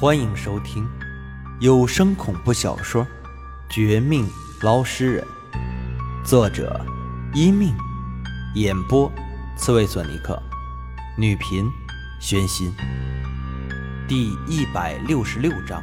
[0.00, 0.88] 欢迎收听
[1.58, 3.04] 有声恐怖小说
[3.68, 5.26] 《绝命捞尸人》，
[6.24, 6.80] 作者：
[7.34, 7.74] 一命，
[8.54, 9.10] 演播：
[9.56, 10.40] 刺猬索尼克，
[11.16, 11.68] 女频：
[12.20, 12.72] 宣心。
[14.06, 15.82] 第一百六十六章：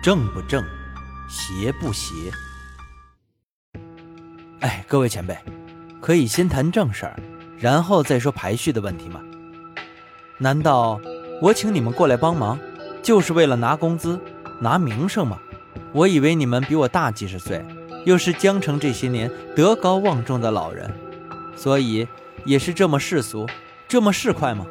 [0.00, 0.62] 正不正，
[1.28, 2.14] 邪不邪？
[4.60, 5.36] 哎，各位前辈，
[6.00, 7.18] 可以先谈正事儿，
[7.58, 9.20] 然后再说排序的问题吗？
[10.38, 11.00] 难道
[11.42, 12.56] 我请你们过来帮忙，
[13.08, 14.20] 就是为了拿工资、
[14.60, 15.38] 拿名声吗？
[15.92, 17.64] 我以为你们比我大几十岁，
[18.04, 20.94] 又是江城这些年德高望重的老人，
[21.56, 22.06] 所以
[22.44, 23.46] 也是这么世俗、
[23.88, 24.66] 这么市侩吗？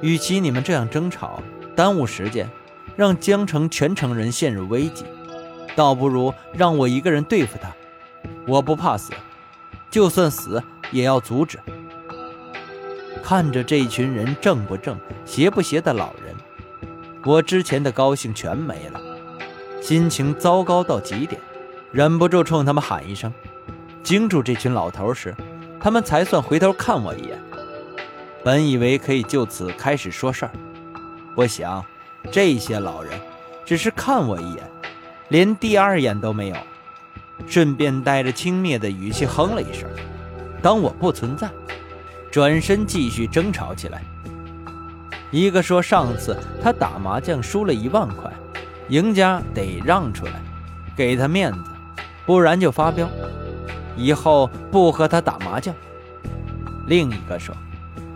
[0.00, 1.42] 与其你们这样争吵，
[1.76, 2.48] 耽误时间，
[2.96, 5.04] 让江城全城人陷入危机，
[5.76, 7.70] 倒不如让我一个人对付他。
[8.46, 9.12] 我不怕死，
[9.90, 11.58] 就算死也要阻止。
[13.22, 16.34] 看着这群人正不正、邪不邪的老人，
[17.24, 19.00] 我之前的高兴全没了，
[19.80, 21.40] 心情糟糕到极点，
[21.92, 23.32] 忍不住冲他们喊一声，
[24.02, 25.32] 惊住这群老头时，
[25.78, 27.40] 他们才算回头看我一眼。
[28.42, 30.50] 本以为可以就此开始说事儿，
[31.36, 31.84] 不想
[32.32, 33.12] 这些老人
[33.64, 34.68] 只是看我一眼，
[35.28, 36.56] 连第二眼都没有。
[37.46, 39.88] 顺便带着轻蔑的语气哼了一声，
[40.60, 41.48] 当我不存在，
[42.30, 44.02] 转身继续争吵起来。
[45.32, 48.30] 一个说上次他打麻将输了一万块，
[48.88, 50.34] 赢家得让出来，
[50.94, 51.70] 给他面子，
[52.26, 53.08] 不然就发飙，
[53.96, 55.74] 以后不和他打麻将。
[56.86, 57.56] 另一个说，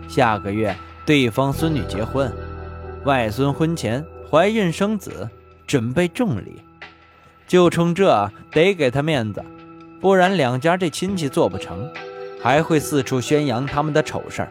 [0.07, 0.75] 下个月
[1.07, 2.31] 对方孙女结婚，
[3.03, 5.27] 外孙婚前怀孕生子，
[5.65, 6.61] 准备重礼。
[7.47, 9.43] 就冲这得给他面子，
[9.99, 11.89] 不然两家这亲戚做不成，
[12.43, 14.49] 还会四处宣扬他们的丑事儿。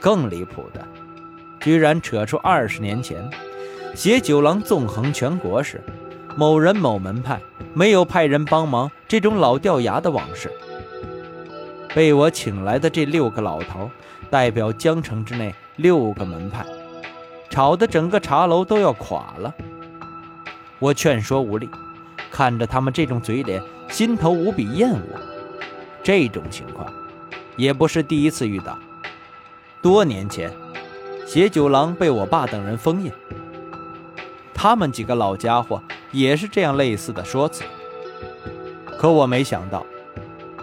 [0.00, 0.80] 更离谱的，
[1.68, 3.22] 居然扯出二十年前
[3.94, 5.84] 携九郎纵横全国时，
[6.34, 7.38] 某人某门派
[7.74, 10.50] 没有派人帮忙这种老掉牙的往事。
[11.94, 13.90] 被我请来的这六个老头，
[14.30, 16.64] 代表江城之内六个门派，
[17.50, 19.54] 吵得整个茶楼都要垮了。
[20.78, 21.68] 我劝说无力。
[22.30, 25.20] 看着他们这种嘴脸，心头无比厌恶。
[26.02, 26.90] 这种情况
[27.58, 28.78] 也不是第一次遇到。
[29.82, 30.50] 多年前，
[31.28, 33.12] 邪九郎被我爸等人封印，
[34.54, 37.62] 他们几个老家伙也是这样类似的说辞。
[38.96, 39.84] 可我没想到，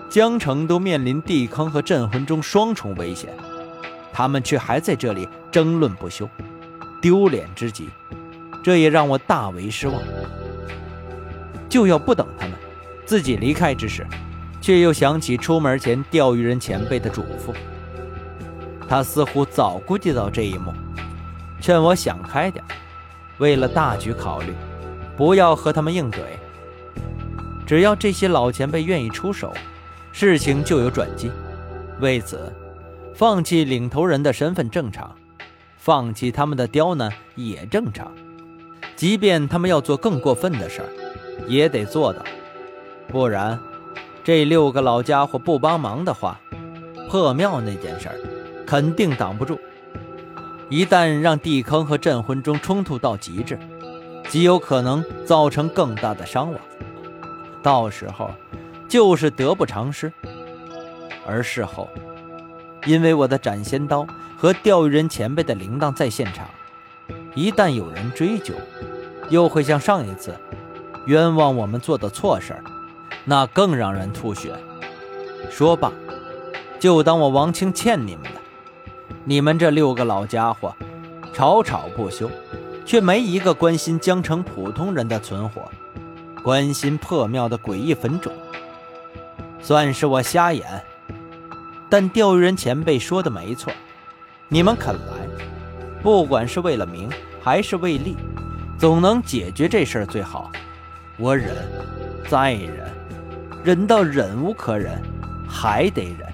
[0.09, 3.31] 江城都面临地坑和镇魂钟双重危险，
[4.12, 6.28] 他们却还在这里争论不休，
[7.00, 7.88] 丢脸之极。
[8.64, 10.02] 这也让我大为失望。
[11.70, 12.56] 就要不等他们，
[13.06, 14.03] 自己离开之时，
[14.59, 17.53] 却又想起出门前钓鱼人前辈的嘱咐。
[18.88, 20.73] 他似乎早估计到这一幕，
[21.59, 22.63] 劝我想开点，
[23.38, 24.53] 为了大局考虑，
[25.16, 26.19] 不要和他们硬怼。
[27.66, 29.53] 只要这些老前辈愿意出手，
[30.12, 31.31] 事情就有转机。
[32.00, 32.53] 为此，
[33.13, 35.16] 放弃领头人的身份正常，
[35.78, 38.12] 放弃他们的刁难也正常。
[38.96, 40.90] 即便他们要做更过分的事儿。
[41.47, 42.23] 也得做到，
[43.09, 43.59] 不然，
[44.23, 46.40] 这六个老家伙不帮忙的话，
[47.09, 48.16] 破庙那件事儿
[48.66, 49.59] 肯定挡不住。
[50.70, 53.59] 一旦让地坑和镇魂钟冲突到极致，
[54.28, 56.59] 极有可能造成更大的伤亡。
[57.62, 58.31] 到时候
[58.88, 60.12] 就是得不偿失。
[61.26, 61.90] 而事后，
[62.86, 64.06] 因为我的斩仙刀
[64.38, 66.47] 和钓鱼人前辈的铃铛在现场，
[67.34, 68.53] 一旦有人追究，
[69.30, 70.36] 又会像上一次。
[71.06, 72.64] 冤枉我们做的错事儿，
[73.26, 74.52] 那更让人吐血。
[75.52, 75.92] 说罢，
[76.80, 78.42] 就当我王清欠你们的。
[79.28, 80.72] 你们这六个老家伙，
[81.34, 82.30] 吵吵不休，
[82.86, 85.63] 却没一个关心江城普通人的存活，
[86.44, 88.31] 关心破庙的诡异坟冢。
[89.59, 90.64] 算是我瞎眼，
[91.90, 93.74] 但钓鱼人前辈说的没错，
[94.47, 95.14] 你们肯来，
[96.03, 97.09] 不管是为了名
[97.41, 98.16] 还是为利，
[98.78, 100.52] 总能解决这事儿最好。
[101.17, 101.55] 我忍，
[102.29, 102.94] 再忍，
[103.64, 105.02] 忍到忍无可忍，
[105.50, 106.32] 还得忍。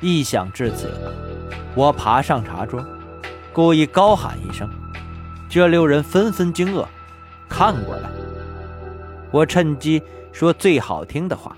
[0.00, 0.92] 一想至此，
[1.76, 2.82] 我爬上茶桌，
[3.52, 4.66] 故意高喊一声，
[5.46, 6.86] 这六人纷纷惊愕，
[7.50, 8.08] 看过来。
[9.30, 10.02] 我趁机
[10.32, 11.54] 说最好听的话：“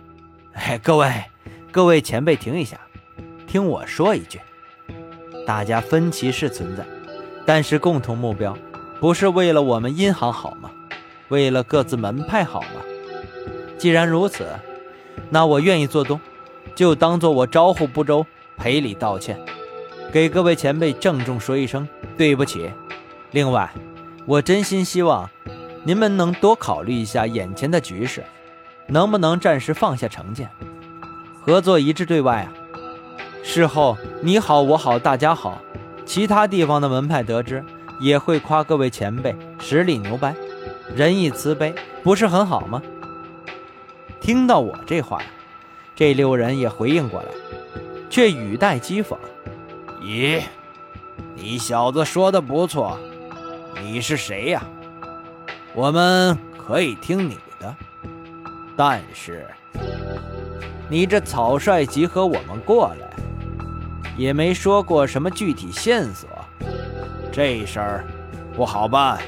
[0.55, 1.23] 哎，各位，
[1.71, 2.81] 各位前辈，停一下，
[3.47, 4.41] 听我说一句。
[5.47, 6.85] 大家分歧是存在，
[7.47, 8.59] 但是共同目标，
[8.99, 10.69] 不是为了我们阴行好吗？”
[11.29, 12.83] 为了各自门派好吗？
[13.79, 14.49] 既然如此，
[15.31, 16.19] 那我愿意做东，
[16.75, 18.27] 就当做我招呼不周，
[18.57, 19.39] 赔礼道歉，
[20.11, 22.71] 给各位前辈郑重说一声对不起。
[23.33, 23.71] 另外，
[24.25, 25.29] 我真心希望
[25.85, 28.25] 您们能多考虑一下眼前的局势，
[28.87, 30.49] 能不能暂时放下成见，
[31.43, 32.53] 合作一致对外啊？
[33.43, 35.61] 事后你好我好大家好，
[36.07, 37.63] 其他地方的门派得知
[38.01, 40.35] 也会夸各位前辈实力牛掰，
[40.95, 42.83] 仁义慈悲，不是很好吗？
[44.23, 45.29] 听到我这话呀，
[45.95, 47.29] 这六人也回应过来，
[48.09, 49.17] 却语带讥讽
[50.01, 50.43] ：“咦，
[51.35, 52.99] 你小子说的不错，
[53.83, 54.63] 你是谁呀？
[55.75, 57.75] 我们可以听你的，
[58.77, 59.47] 但是
[60.89, 63.11] 你这草率集合我们过来，
[64.17, 66.29] 也没说过什么具体线索，
[67.33, 68.05] 这事儿
[68.55, 69.21] 不好办。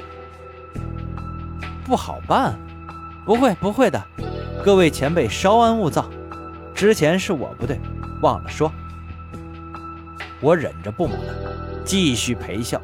[1.84, 2.56] 不好办？
[3.24, 4.00] 不会，不会的。”
[4.62, 6.08] 各位前辈稍安勿躁，
[6.74, 7.80] 之前是我不对，
[8.22, 8.70] 忘了说。
[10.40, 11.18] 我忍着不满，
[11.84, 12.80] 继续陪笑。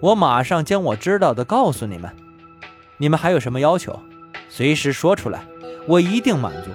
[0.00, 2.10] 我马上将我知道的告诉你们，
[2.96, 3.98] 你们还有什么要求，
[4.48, 5.44] 随时说出来，
[5.86, 6.70] 我一定满足。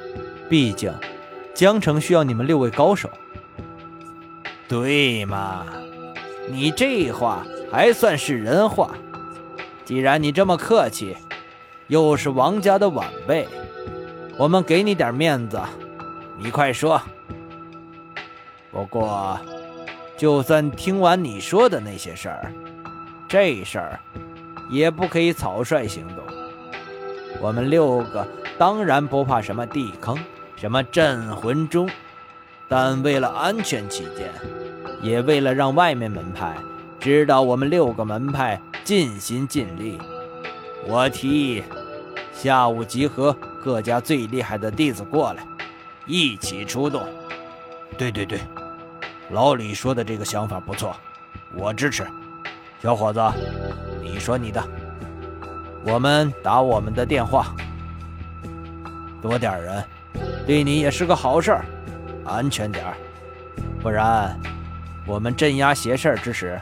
[0.50, 0.94] 毕竟，
[1.54, 3.10] 江城需要你们六位高手。
[4.68, 5.66] 对嘛？
[6.50, 8.96] 你这话还算是人话。
[9.86, 11.18] 既然你这么客气。
[11.88, 13.48] 又是王家的晚辈，
[14.38, 15.60] 我们给你点面子，
[16.38, 17.02] 你快说。
[18.72, 19.40] 不过，
[20.18, 22.54] 就算听完你说的那些事儿，
[23.28, 24.00] 这事儿
[24.70, 26.24] 也不可以草率行动。
[27.42, 28.28] 我们六个
[28.58, 30.18] 当然不怕什么地坑，
[30.56, 31.90] 什么镇魂钟，
[32.68, 34.32] 但为了安全起见，
[35.02, 36.56] 也为了让外面门派
[37.00, 40.00] 知道我们六个门派尽心尽力，
[40.88, 41.64] 我提议。
[42.32, 45.46] 下午集合各家最厉害的弟子过来，
[46.06, 47.04] 一起出动。
[47.98, 48.40] 对对对，
[49.32, 50.96] 老李说的这个想法不错，
[51.56, 52.06] 我支持。
[52.82, 53.22] 小伙子，
[54.02, 54.64] 你说你的，
[55.86, 57.54] 我们打我们的电话。
[59.22, 59.84] 多点人，
[60.48, 61.66] 对你也是个好事儿，
[62.26, 62.96] 安全点儿，
[63.82, 64.40] 不然
[65.06, 66.60] 我们镇压邪事儿之时，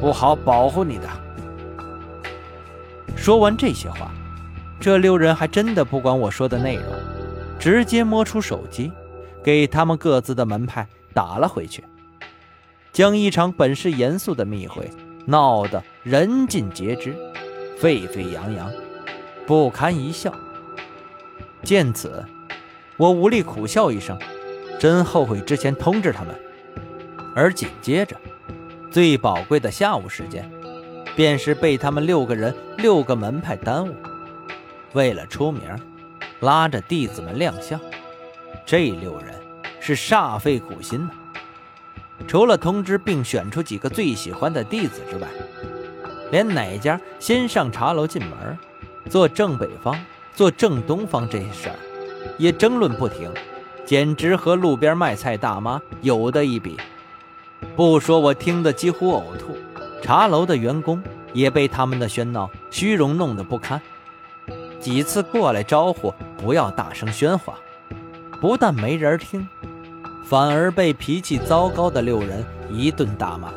[0.00, 1.08] 不好保护你的。
[3.14, 4.10] 说完这些话。
[4.80, 6.84] 这六人还真的不管我说的内容，
[7.58, 8.92] 直接摸出手机，
[9.42, 11.84] 给他们各自的门派打了回去，
[12.92, 14.90] 将一场本是严肃的密会
[15.24, 17.16] 闹得人尽皆知，
[17.78, 18.70] 沸沸扬扬，
[19.46, 20.34] 不堪一笑。
[21.62, 22.22] 见此，
[22.98, 24.18] 我无力苦笑一声，
[24.78, 26.34] 真后悔之前通知他们。
[27.34, 28.16] 而紧接着，
[28.90, 30.50] 最宝贵的下午时间，
[31.16, 33.94] 便是被他们六个人、六个门派耽误。
[34.92, 35.62] 为了出名，
[36.40, 37.80] 拉着弟子们亮相，
[38.66, 39.34] 这六人
[39.84, 41.10] 是煞费苦心呐。
[42.26, 45.28] 除了通知并选出几个最喜欢的弟子之外，
[46.30, 48.58] 连哪家先上茶楼进门，
[49.10, 49.94] 坐正北方，
[50.34, 51.76] 坐正东方这些事儿，
[52.38, 53.30] 也争论不停，
[53.84, 56.78] 简直和路边卖菜大妈有的一比。
[57.76, 59.54] 不说我听得几乎呕吐，
[60.00, 61.02] 茶楼的员工
[61.34, 63.78] 也被他们的喧闹、虚荣弄得不堪。
[64.80, 67.54] 几次过来招呼不要大声喧哗，
[68.40, 69.46] 不但没人听，
[70.24, 73.52] 反而被脾气糟糕的六人一顿大骂，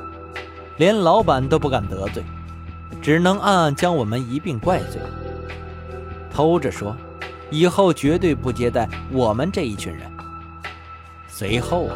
[0.75, 2.21] 连老板都不敢得罪，
[3.01, 5.01] 只能暗暗将我们一并怪罪，
[6.29, 6.95] 偷着说
[7.49, 10.11] 以后绝对不接待我们这一群人。
[11.27, 11.95] 随后啊，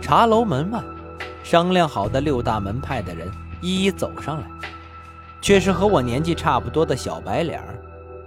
[0.00, 0.80] 茶楼门外
[1.42, 3.30] 商量好的六大门派的人
[3.62, 4.46] 一一走上来，
[5.40, 7.78] 却是和我年纪差不多的小白脸儿。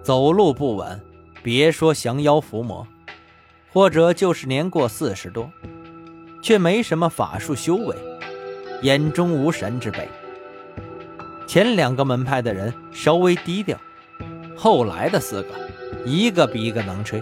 [0.01, 0.99] 走路不稳，
[1.41, 2.85] 别说降妖伏魔，
[3.73, 5.51] 或者就是年过四十多，
[6.43, 7.95] 却没什么法术修为，
[8.83, 10.07] 眼中无神之辈。
[11.47, 13.75] 前两个门派的人稍微低调，
[14.55, 15.49] 后来的四个，
[16.05, 17.21] 一个比一个能吹，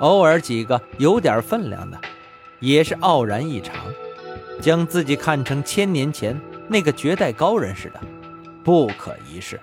[0.00, 2.00] 偶尔几个有点分量的，
[2.58, 3.76] 也是傲然异常，
[4.60, 8.00] 将自己看成千年前那个绝代高人似的，
[8.64, 9.60] 不可一世。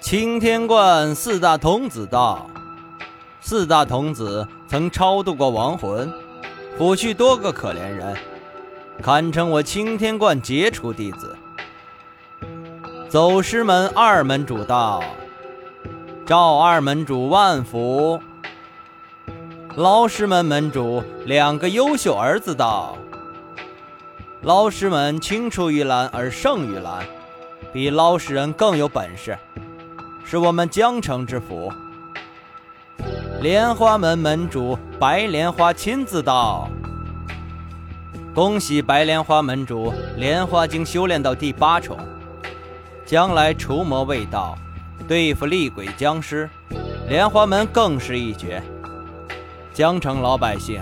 [0.00, 2.50] 青天观四大童子道
[3.44, 6.10] ：“四大童子曾超度过亡魂，
[6.78, 8.16] 抚恤多个可怜人，
[9.02, 11.36] 堪称我青天观杰出弟子。”
[13.10, 15.02] 走师门二门主道
[16.24, 18.22] ：“赵二门主万福。”
[19.74, 22.96] 捞师门门主两个优秀儿子道
[24.42, 27.04] ：“捞师门青出于蓝而胜于蓝，
[27.72, 29.36] 比捞师人更有本事。”
[30.24, 31.70] 是我们江城之福。
[33.42, 36.68] 莲花门门主白莲花亲自到。
[38.32, 41.98] 恭喜白莲花门主莲花经修炼到第八重，
[43.04, 44.56] 将来除魔卫道，
[45.08, 46.48] 对付厉鬼僵尸，
[47.08, 48.62] 莲花门更是一绝。
[49.74, 50.80] 江城老百姓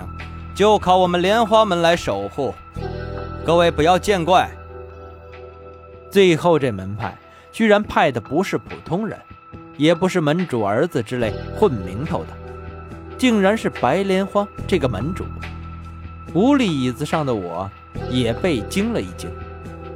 [0.53, 2.53] 就靠我们莲花门来守护，
[3.43, 4.47] 各位不要见怪。
[6.11, 7.17] 最后这门派
[7.51, 9.19] 居然派的不是普通人，
[9.77, 12.27] 也不是门主儿子之类混名头的，
[13.21, 15.23] 竟然是白莲花这个门主。
[16.33, 17.69] 无力椅子上的我
[18.09, 19.29] 也被惊了一惊，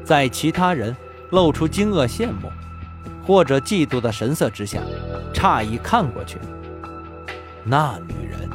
[0.04, 0.96] 在其他人
[1.32, 2.52] 露出惊愕、羡慕
[3.26, 4.80] 或者嫉妒的神色之下，
[5.34, 6.38] 诧异看过去，
[7.64, 8.48] 那女人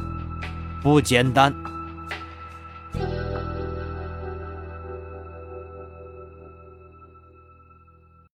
[0.81, 1.53] 不简单。